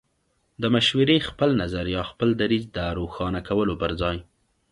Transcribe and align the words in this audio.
د 0.61 0.63
مشورې، 0.75 1.17
خپل 1.29 1.49
نظر 1.61 1.85
يا 1.95 2.03
خپل 2.11 2.29
دريځ 2.41 2.63
د 2.77 2.79
روښانه 2.97 3.39
کولو 3.49 3.73
پر 3.81 3.91
ځای 4.01 4.17